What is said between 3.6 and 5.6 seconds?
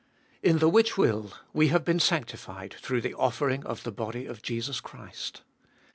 of the body of Jesus Christ.